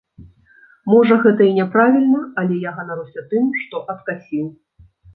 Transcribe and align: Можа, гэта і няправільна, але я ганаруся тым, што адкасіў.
Можа, 0.91 1.17
гэта 1.25 1.41
і 1.49 1.51
няправільна, 1.59 2.21
але 2.45 2.59
я 2.67 2.75
ганаруся 2.81 3.29
тым, 3.31 3.55
што 3.63 3.87
адкасіў. 3.97 4.53